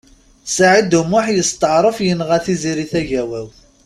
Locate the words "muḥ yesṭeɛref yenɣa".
1.09-2.37